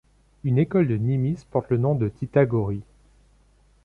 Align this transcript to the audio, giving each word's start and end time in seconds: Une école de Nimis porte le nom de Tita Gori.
Une 0.43 0.57
école 0.57 0.87
de 0.87 0.95
Nimis 0.97 1.45
porte 1.51 1.69
le 1.69 1.77
nom 1.77 1.93
de 1.93 2.07
Tita 2.09 2.43
Gori. 2.47 2.81